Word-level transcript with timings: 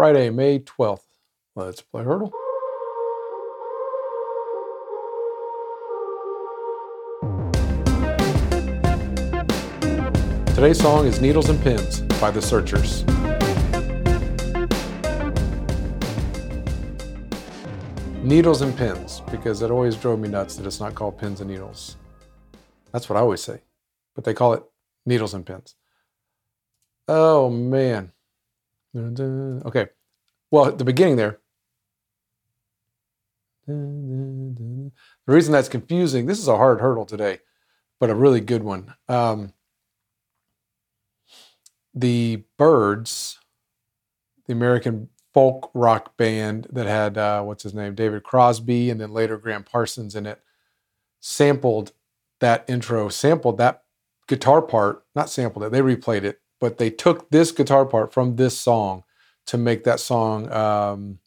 Friday, 0.00 0.30
May 0.30 0.60
12th. 0.60 1.02
Let's 1.54 1.82
play 1.82 2.02
Heardle. 2.02 2.32
Today's 10.54 10.80
song 10.80 11.04
is 11.06 11.20
Needles 11.20 11.50
and 11.50 11.62
Pins 11.62 12.00
by 12.18 12.30
The 12.30 12.40
Searchers. 12.40 13.04
Needles 18.24 18.62
and 18.62 18.74
pins, 18.74 19.20
because 19.30 19.60
it 19.60 19.70
always 19.70 19.96
drove 19.96 20.18
me 20.18 20.30
nuts 20.30 20.56
that 20.56 20.64
it's 20.64 20.80
not 20.80 20.94
called 20.94 21.18
pins 21.18 21.42
and 21.42 21.50
needles. 21.50 21.98
That's 22.90 23.10
what 23.10 23.18
I 23.18 23.20
always 23.20 23.42
say, 23.42 23.60
but 24.14 24.24
they 24.24 24.32
call 24.32 24.54
it 24.54 24.62
needles 25.04 25.34
and 25.34 25.44
pins. 25.44 25.74
Oh 27.06 27.50
man. 27.50 28.12
Okay. 28.96 29.88
Well, 30.50 30.66
at 30.66 30.78
the 30.78 30.84
beginning 30.84 31.16
there. 31.16 31.38
The 33.66 34.90
reason 35.26 35.52
that's 35.52 35.68
confusing, 35.68 36.26
this 36.26 36.38
is 36.38 36.48
a 36.48 36.56
hard 36.56 36.80
Heardle 36.80 37.06
today, 37.06 37.38
but 38.00 38.10
a 38.10 38.14
really 38.14 38.40
good 38.40 38.64
one. 38.64 38.94
Um, 39.08 39.52
the 41.94 42.44
Byrds, 42.58 43.38
the 44.46 44.52
American 44.52 45.08
folk 45.32 45.70
rock 45.74 46.16
band 46.16 46.66
that 46.72 46.86
had 46.86 47.16
uh, 47.16 47.42
what's 47.42 47.62
his 47.62 47.74
name, 47.74 47.94
David 47.94 48.24
Crosby, 48.24 48.90
and 48.90 49.00
then 49.00 49.12
later 49.12 49.38
Gram 49.38 49.62
Parsons 49.62 50.16
in 50.16 50.26
it, 50.26 50.40
sampled 51.20 51.92
that 52.40 52.64
intro, 52.68 53.08
sampled 53.08 53.58
that 53.58 53.84
guitar 54.26 54.62
part, 54.62 55.04
not 55.14 55.30
sampled 55.30 55.64
it, 55.64 55.72
they 55.72 55.80
replayed 55.80 56.24
it, 56.24 56.40
but 56.60 56.78
they 56.78 56.90
took 56.90 57.30
this 57.30 57.50
guitar 57.50 57.84
part 57.86 58.12
from 58.12 58.36
this 58.36 58.56
song 58.56 59.02
to 59.46 59.58
make 59.58 59.84
that 59.84 59.98
song 59.98 60.50
um, 60.52 61.18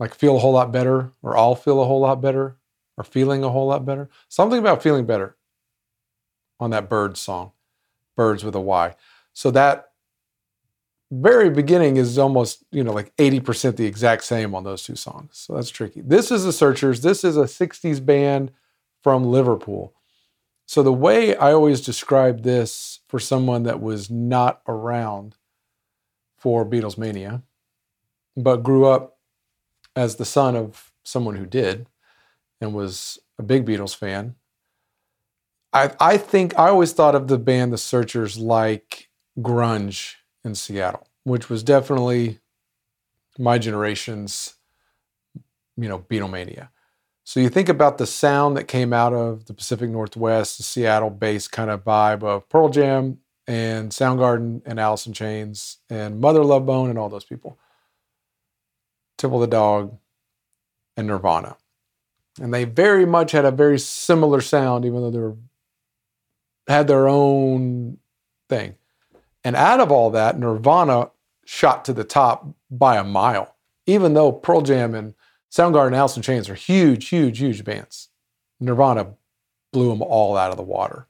like 0.00 0.14
feel 0.14 0.36
a 0.36 0.38
whole 0.40 0.52
lot 0.52 0.72
better, 0.72 1.12
or 1.22 1.36
I'll 1.36 1.54
feel 1.54 1.80
a 1.80 1.84
whole 1.84 2.00
lot 2.00 2.20
better, 2.20 2.56
or 2.96 3.04
feeling 3.04 3.44
a 3.44 3.50
whole 3.50 3.68
lot 3.68 3.84
better. 3.84 4.10
Something 4.28 4.58
about 4.58 4.82
feeling 4.82 5.06
better 5.06 5.36
on 6.58 6.70
that 6.70 6.88
bird 6.88 7.16
song, 7.16 7.52
Byrds 8.16 8.42
with 8.42 8.54
a 8.54 8.60
Y. 8.60 8.96
So 9.32 9.50
that 9.52 9.92
very 11.12 11.50
beginning 11.50 11.98
is 11.98 12.18
almost, 12.18 12.64
you 12.72 12.82
know, 12.82 12.92
like 12.92 13.14
80% 13.16 13.76
the 13.76 13.86
exact 13.86 14.24
same 14.24 14.54
on 14.54 14.64
those 14.64 14.82
two 14.82 14.96
songs. 14.96 15.30
So 15.32 15.54
that's 15.54 15.70
tricky. 15.70 16.00
This 16.00 16.30
is 16.30 16.44
the 16.44 16.52
Searchers. 16.52 17.02
This 17.02 17.22
is 17.22 17.36
a 17.36 17.44
60s 17.44 18.04
band 18.04 18.50
from 19.02 19.24
Liverpool. 19.24 19.94
So 20.66 20.82
the 20.82 20.92
way 20.92 21.36
I 21.36 21.52
always 21.52 21.80
describe 21.80 22.42
this 22.42 23.00
for 23.08 23.18
someone 23.18 23.64
that 23.64 23.80
was 23.80 24.10
not 24.10 24.62
around 24.66 25.36
for 26.36 26.64
Beatles 26.64 26.98
Mania, 26.98 27.42
but 28.36 28.62
grew 28.62 28.86
up 28.86 29.18
as 29.94 30.16
the 30.16 30.24
son 30.24 30.56
of 30.56 30.92
someone 31.04 31.36
who 31.36 31.46
did 31.46 31.86
and 32.60 32.74
was 32.74 33.18
a 33.38 33.42
big 33.42 33.66
Beatles 33.66 33.94
fan. 33.94 34.36
I, 35.72 35.92
I 36.00 36.16
think 36.16 36.58
I 36.58 36.68
always 36.68 36.92
thought 36.92 37.14
of 37.14 37.28
the 37.28 37.38
band 37.38 37.72
The 37.72 37.78
Searchers 37.78 38.38
like 38.38 39.08
grunge 39.38 40.14
in 40.44 40.54
Seattle, 40.54 41.06
which 41.24 41.48
was 41.48 41.62
definitely 41.62 42.40
my 43.38 43.58
generation's, 43.58 44.54
you 45.76 45.88
know, 45.88 45.98
Beatlemania. 45.98 46.68
So 47.24 47.40
you 47.40 47.48
think 47.48 47.68
about 47.68 47.98
the 47.98 48.06
sound 48.06 48.56
that 48.56 48.64
came 48.64 48.92
out 48.92 49.12
of 49.12 49.46
the 49.46 49.54
Pacific 49.54 49.88
Northwest, 49.88 50.56
the 50.56 50.64
Seattle-based 50.64 51.52
kind 51.52 51.70
of 51.70 51.84
vibe 51.84 52.22
of 52.24 52.48
Pearl 52.48 52.68
Jam 52.68 53.18
and 53.46 53.90
Soundgarden 53.90 54.62
and 54.66 54.80
Alice 54.80 55.06
in 55.06 55.12
Chains 55.12 55.78
and 55.88 56.20
Mother 56.20 56.44
Love 56.44 56.66
Bone 56.66 56.90
and 56.90 56.98
all 56.98 57.08
those 57.08 57.24
people. 57.24 57.58
Temple 59.18 59.38
the 59.38 59.46
Dog 59.46 59.96
and 60.96 61.06
Nirvana. 61.06 61.56
And 62.40 62.52
they 62.52 62.64
very 62.64 63.06
much 63.06 63.32
had 63.32 63.44
a 63.44 63.50
very 63.50 63.78
similar 63.78 64.40
sound, 64.40 64.84
even 64.84 65.00
though 65.00 65.10
they 65.10 65.18
were 65.18 65.36
had 66.66 66.86
their 66.86 67.08
own 67.08 67.98
thing. 68.48 68.74
And 69.44 69.56
out 69.56 69.80
of 69.80 69.90
all 69.90 70.10
that, 70.10 70.38
Nirvana 70.38 71.10
shot 71.44 71.84
to 71.84 71.92
the 71.92 72.04
top 72.04 72.46
by 72.70 72.96
a 72.96 73.04
mile, 73.04 73.54
even 73.86 74.14
though 74.14 74.32
Pearl 74.32 74.62
Jam 74.62 74.94
and 74.94 75.14
Soundgarden 75.52 75.94
Alice 75.94 76.16
in 76.16 76.22
Chains 76.22 76.48
are 76.48 76.54
huge, 76.54 77.08
huge, 77.08 77.38
huge 77.38 77.62
bands. 77.62 78.08
Nirvana 78.58 79.14
blew 79.72 79.90
them 79.90 80.00
all 80.00 80.36
out 80.36 80.50
of 80.50 80.56
the 80.56 80.62
water. 80.62 81.06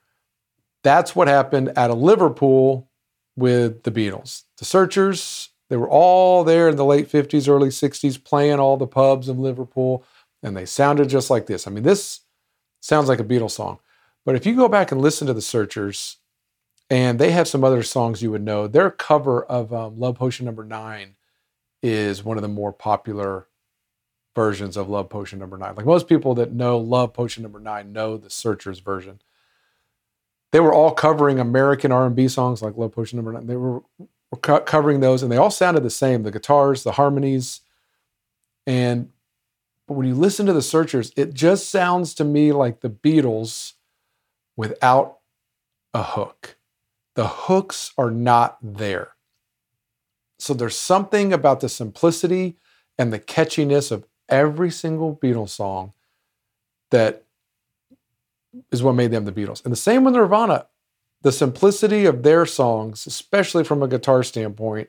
That's 0.83 1.15
what 1.15 1.29
happened 1.29 1.73
at 1.77 1.91
a 1.91 1.95
Liverpool 1.95 2.89
with 3.37 3.85
the 3.85 3.93
Beatles. 3.93 4.43
The 4.59 4.65
Searchers, 4.65 5.51
they 5.69 5.77
were 5.77 5.89
all 5.89 6.43
there 6.43 6.69
in 6.69 6.77
the 6.77 6.85
late 6.85 7.09
50s, 7.09 7.49
early 7.49 7.69
60s, 7.69 8.23
playing 8.23 8.59
all 8.59 8.77
the 8.77 8.87
pubs 8.87 9.29
of 9.29 9.39
Liverpool, 9.39 10.05
and 10.43 10.57
they 10.57 10.67
sounded 10.67 11.09
just 11.09 11.31
like 11.31 11.47
this. 11.47 11.67
I 11.67 11.71
mean, 11.71 11.85
this 11.85 12.21
sounds 12.81 13.09
like 13.09 13.21
a 13.21 13.25
Beatles 13.25 13.53
song. 13.53 13.79
But 14.25 14.35
if 14.35 14.45
you 14.45 14.57
go 14.57 14.69
back 14.69 14.91
and 14.91 15.01
listen 15.01 15.29
to 15.29 15.35
the 15.35 15.43
Searchers, 15.43 16.17
and 16.93 17.19
they 17.19 17.31
have 17.31 17.49
some 17.49 17.65
other 17.65 17.83
songs 17.83 18.21
you 18.21 18.31
would 18.31 18.43
know. 18.43 18.67
Their 18.67 18.91
cover 18.91 19.43
of 19.45 19.73
um, 19.73 19.99
Love 19.99 20.17
Potion 20.17 20.45
Number 20.45 20.63
Nine 20.63 21.15
is 21.83 22.23
one 22.23 22.37
of 22.37 22.43
the 22.43 22.49
more 22.49 22.71
popular 22.71 23.47
versions 24.35 24.77
of 24.77 24.89
Love 24.89 25.09
Potion 25.09 25.39
Number 25.39 25.57
Nine. 25.57 25.75
Like 25.75 25.87
most 25.87 26.09
people 26.09 26.35
that 26.37 26.53
know 26.53 26.79
Love 26.79 27.13
Potion 27.13 27.43
Number 27.43 27.61
Nine 27.61 27.93
know 27.93 28.17
the 28.17 28.31
Searchers 28.31 28.81
version. 28.81 29.21
They 30.53 30.61
were 30.61 30.73
all 30.73 30.93
covering 30.93 31.39
American 31.39 31.93
R&B 31.93 32.29
songs 32.29 32.63
like 32.63 32.77
Love 32.77 32.93
Potion 32.93 33.17
Number 33.17 33.33
Nine. 33.33 33.47
They 33.47 33.57
were, 33.57 33.83
were 33.99 34.39
co- 34.41 34.61
covering 34.61 35.01
those, 35.01 35.23
and 35.23 35.31
they 35.31 35.37
all 35.37 35.51
sounded 35.51 35.83
the 35.83 35.91
same. 35.91 36.23
The 36.23 36.31
guitars, 36.31 36.83
the 36.83 36.93
harmonies, 36.93 37.61
and 38.67 39.11
but 39.89 39.95
when 39.95 40.07
you 40.07 40.15
listen 40.15 40.47
to 40.47 40.53
the 40.53 40.63
Searchers, 40.63 41.13
it 41.17 41.35
just 41.35 41.69
sounds 41.69 42.15
to 42.15 42.25
me 42.25 42.53
like 42.53 42.81
the 42.81 42.91
Beatles 42.91 43.73
without 44.57 45.19
a 45.93 46.03
hook 46.03 46.57
the 47.15 47.29
hooks 47.29 47.93
are 47.99 48.11
not 48.11 48.59
there. 48.63 49.15
So 50.39 50.55
there's 50.55 50.79
something 50.79 51.33
about 51.33 51.61
the 51.61 51.69
simplicity 51.69 52.57
and 52.99 53.13
the 53.13 53.21
catchiness 53.21 53.93
of 53.93 54.07
every 54.33 54.71
single 54.71 55.15
Beatles 55.15 55.51
song 55.51 55.93
that 56.91 57.25
is 58.73 58.83
what 58.83 58.95
made 58.95 59.11
them 59.11 59.25
the 59.25 59.33
Beatles. 59.33 59.65
And 59.65 59.71
the 59.71 59.77
same 59.77 60.03
with 60.03 60.15
Nirvana. 60.15 60.67
The 61.21 61.31
simplicity 61.31 62.05
of 62.05 62.25
their 62.25 62.45
songs, 62.47 63.07
especially 63.07 63.63
from 63.63 63.81
a 63.81 63.87
guitar 63.87 64.25
standpoint, 64.25 64.89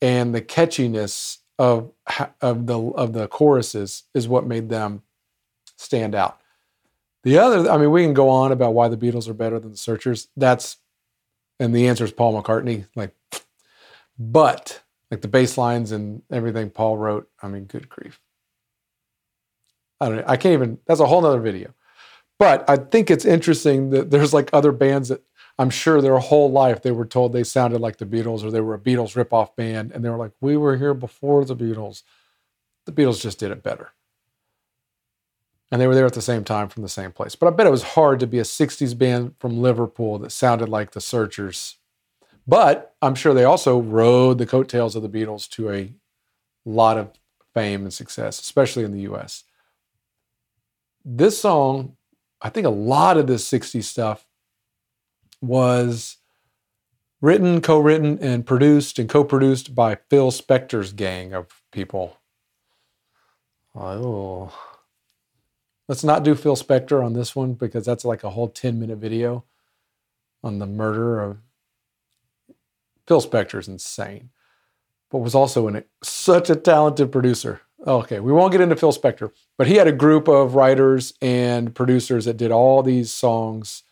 and 0.00 0.32
the 0.32 0.40
catchiness 0.40 1.38
of, 1.58 1.90
of 2.40 2.66
the 2.66 2.78
of 2.78 3.12
the 3.12 3.26
choruses 3.26 4.04
is 4.14 4.28
what 4.28 4.46
made 4.46 4.68
them 4.68 5.02
stand 5.76 6.14
out. 6.14 6.40
The 7.24 7.38
other, 7.38 7.68
I 7.68 7.76
mean, 7.76 7.90
we 7.90 8.04
can 8.04 8.14
go 8.14 8.28
on 8.28 8.52
about 8.52 8.72
why 8.72 8.86
the 8.86 8.96
Beatles 8.96 9.28
are 9.28 9.34
better 9.34 9.58
than 9.58 9.72
the 9.72 9.76
Searchers. 9.76 10.28
That's 10.36 10.76
and 11.58 11.74
the 11.74 11.88
answer 11.88 12.04
is 12.04 12.12
Paul 12.12 12.40
McCartney. 12.40 12.86
Like, 12.94 13.14
but 14.16 14.80
like 15.10 15.20
the 15.20 15.28
bass 15.28 15.58
lines 15.58 15.92
and 15.92 16.22
everything 16.30 16.70
Paul 16.70 16.96
wrote. 16.96 17.28
I 17.42 17.48
mean, 17.48 17.64
good 17.64 17.88
grief. 17.88 18.20
I 20.00 20.08
don't 20.08 20.16
know. 20.18 20.24
I 20.26 20.36
can't 20.36 20.54
even, 20.54 20.78
that's 20.86 21.00
a 21.00 21.06
whole 21.06 21.20
nother 21.20 21.40
video. 21.40 21.74
But 22.38 22.68
I 22.68 22.76
think 22.76 23.10
it's 23.10 23.24
interesting 23.24 23.90
that 23.90 24.10
there's 24.10 24.32
like 24.32 24.48
other 24.52 24.72
bands 24.72 25.08
that 25.08 25.22
I'm 25.58 25.70
sure 25.70 26.00
their 26.00 26.18
whole 26.18 26.50
life 26.50 26.80
they 26.80 26.90
were 26.90 27.04
told 27.04 27.32
they 27.32 27.44
sounded 27.44 27.80
like 27.80 27.98
the 27.98 28.06
Beatles 28.06 28.42
or 28.42 28.50
they 28.50 28.62
were 28.62 28.74
a 28.74 28.78
Beatles 28.78 29.14
ripoff 29.14 29.56
band. 29.56 29.92
And 29.92 30.04
they 30.04 30.08
were 30.08 30.16
like, 30.16 30.32
we 30.40 30.56
were 30.56 30.76
here 30.76 30.94
before 30.94 31.44
the 31.44 31.56
Beatles. 31.56 32.02
The 32.86 32.92
Beatles 32.92 33.20
just 33.20 33.38
did 33.38 33.50
it 33.50 33.62
better 33.62 33.92
and 35.70 35.80
they 35.80 35.86
were 35.86 35.94
there 35.94 36.06
at 36.06 36.14
the 36.14 36.22
same 36.22 36.44
time 36.44 36.68
from 36.68 36.82
the 36.82 36.88
same 36.88 37.12
place. 37.12 37.34
But 37.36 37.46
I 37.46 37.50
bet 37.50 37.66
it 37.66 37.70
was 37.70 37.82
hard 37.82 38.20
to 38.20 38.26
be 38.26 38.38
a 38.38 38.44
60s 38.44 38.96
band 38.96 39.34
from 39.38 39.60
Liverpool 39.62 40.18
that 40.18 40.32
sounded 40.32 40.68
like 40.68 40.90
the 40.92 41.00
Searchers. 41.00 41.76
But 42.50 42.96
I'm 43.00 43.14
sure 43.14 43.32
they 43.32 43.44
also 43.44 43.78
rode 43.78 44.38
the 44.38 44.44
coattails 44.44 44.96
of 44.96 45.04
the 45.04 45.08
Beatles 45.08 45.48
to 45.50 45.70
a 45.70 45.94
lot 46.64 46.98
of 46.98 47.12
fame 47.54 47.82
and 47.82 47.92
success, 47.92 48.40
especially 48.40 48.82
in 48.82 48.90
the 48.90 49.02
US. 49.02 49.44
This 51.04 51.40
song, 51.40 51.96
I 52.42 52.48
think 52.48 52.66
a 52.66 52.70
lot 52.70 53.18
of 53.18 53.28
this 53.28 53.48
60s 53.48 53.84
stuff 53.84 54.26
was 55.40 56.16
written, 57.20 57.60
co 57.60 57.78
written, 57.78 58.18
and 58.18 58.44
produced 58.44 58.98
and 58.98 59.08
co 59.08 59.22
produced 59.22 59.72
by 59.76 59.98
Phil 60.08 60.32
Spector's 60.32 60.92
gang 60.92 61.32
of 61.32 61.62
people. 61.70 62.16
Oh. 63.76 64.52
Let's 65.86 66.02
not 66.02 66.24
do 66.24 66.34
Phil 66.34 66.56
Spector 66.56 67.04
on 67.04 67.12
this 67.12 67.36
one 67.36 67.54
because 67.54 67.86
that's 67.86 68.04
like 68.04 68.24
a 68.24 68.30
whole 68.30 68.48
10 68.48 68.80
minute 68.80 68.98
video 68.98 69.44
on 70.42 70.58
the 70.58 70.66
murder 70.66 71.20
of 71.20 71.38
Phil 73.10 73.20
Spector 73.20 73.58
is 73.58 73.66
insane, 73.66 74.30
but 75.10 75.18
was 75.18 75.34
also 75.34 75.66
an, 75.66 75.82
such 76.00 76.48
a 76.48 76.54
talented 76.54 77.10
producer. 77.10 77.60
Okay, 77.84 78.20
we 78.20 78.30
won't 78.30 78.52
get 78.52 78.60
into 78.60 78.76
Phil 78.76 78.92
Spector, 78.92 79.32
but 79.58 79.66
he 79.66 79.74
had 79.74 79.88
a 79.88 79.92
group 79.92 80.28
of 80.28 80.54
writers 80.54 81.12
and 81.20 81.74
producers 81.74 82.26
that 82.26 82.36
did 82.36 82.52
all 82.52 82.84
these 82.84 83.10
songs 83.10 83.82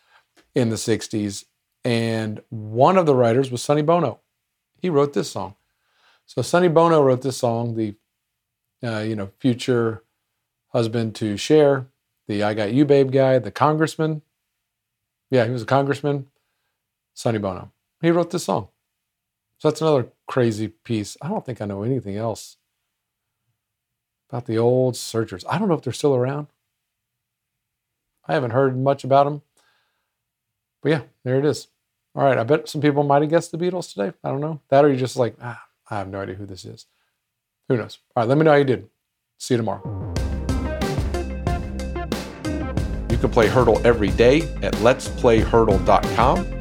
in 0.55 0.69
the 0.69 0.77
60s. 0.77 1.43
And 1.83 2.41
one 2.47 2.97
of 2.97 3.05
the 3.05 3.13
writers 3.13 3.51
was 3.51 3.61
Sonny 3.61 3.81
Bono. 3.81 4.21
He 4.81 4.89
wrote 4.89 5.11
this 5.11 5.29
song. 5.29 5.55
So 6.25 6.41
Sonny 6.41 6.69
Bono 6.69 7.01
wrote 7.01 7.21
this 7.21 7.35
song, 7.35 7.75
the 7.75 7.95
uh, 8.81 8.99
you 8.99 9.17
know 9.17 9.31
future 9.39 10.01
husband 10.69 11.13
to 11.15 11.35
Cher, 11.35 11.87
the 12.29 12.41
I 12.41 12.53
Got 12.53 12.71
You 12.71 12.85
Babe 12.85 13.11
guy, 13.11 13.37
the 13.37 13.51
congressman. 13.51 14.21
Yeah, 15.29 15.43
he 15.43 15.51
was 15.51 15.63
a 15.63 15.65
congressman. 15.65 16.27
Sonny 17.13 17.37
Bono. 17.37 17.73
He 18.01 18.11
wrote 18.11 18.31
this 18.31 18.45
song. 18.45 18.69
So 19.59 19.69
that's 19.69 19.81
another 19.81 20.07
crazy 20.27 20.69
piece. 20.69 21.17
I 21.21 21.27
don't 21.27 21.45
think 21.45 21.61
I 21.61 21.65
know 21.65 21.83
anything 21.83 22.15
else 22.15 22.57
about 24.29 24.45
the 24.45 24.57
old 24.57 24.95
searchers. 24.95 25.43
I 25.49 25.59
don't 25.59 25.67
know 25.67 25.73
if 25.75 25.81
they're 25.81 25.93
still 25.93 26.15
around. 26.15 26.47
I 28.25 28.33
haven't 28.33 28.51
heard 28.51 28.77
much 28.77 29.03
about 29.03 29.25
them. 29.25 29.41
But 30.81 30.89
yeah, 30.89 31.01
there 31.25 31.39
it 31.39 31.45
is. 31.45 31.67
All 32.15 32.23
right, 32.23 32.37
I 32.37 32.43
bet 32.43 32.69
some 32.69 32.79
people 32.79 33.03
might 33.03 33.21
have 33.21 33.29
guessed 33.31 33.51
the 33.51 33.57
Beatles 33.57 33.93
today. 33.93 34.15
I 34.23 34.29
don't 34.29 34.39
know. 34.39 34.61
That 34.69 34.85
or 34.85 34.87
you're 34.87 34.97
just 34.97 35.17
like, 35.17 35.35
ah, 35.41 35.61
I 35.89 35.97
have 35.97 36.07
no 36.07 36.21
idea 36.21 36.35
who 36.35 36.45
this 36.45 36.63
is. 36.63 36.85
Who 37.67 37.77
knows? 37.77 37.99
All 38.15 38.23
right, 38.23 38.29
let 38.29 38.37
me 38.37 38.45
know 38.45 38.51
how 38.51 38.57
you 38.57 38.63
did. 38.63 38.87
See 39.37 39.55
you 39.55 39.57
tomorrow. 39.57 40.13
You 43.09 43.17
can 43.17 43.29
play 43.29 43.47
Heardle 43.47 43.81
every 43.85 44.09
day 44.11 44.41
at 44.61 44.73
letsplayheardle.com. 44.75 46.58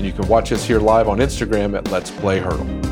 And 0.00 0.06
you 0.06 0.14
can 0.14 0.26
watch 0.28 0.50
us 0.50 0.64
here 0.64 0.80
live 0.80 1.08
on 1.08 1.18
Instagram 1.18 1.76
at 1.76 1.90
Let's 1.90 2.10
Play 2.10 2.40
Heardle. 2.40 2.89